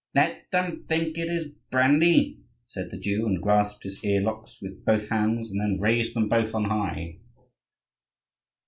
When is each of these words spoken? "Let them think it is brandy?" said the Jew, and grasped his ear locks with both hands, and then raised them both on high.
"Let 0.15 0.49
them 0.51 0.85
think 0.89 1.15
it 1.19 1.27
is 1.29 1.51
brandy?" 1.69 2.39
said 2.65 2.89
the 2.89 2.97
Jew, 2.97 3.27
and 3.27 3.39
grasped 3.39 3.83
his 3.83 4.03
ear 4.03 4.19
locks 4.21 4.59
with 4.59 4.83
both 4.83 5.09
hands, 5.09 5.51
and 5.51 5.61
then 5.61 5.79
raised 5.79 6.15
them 6.15 6.27
both 6.27 6.55
on 6.55 6.63
high. 6.63 7.19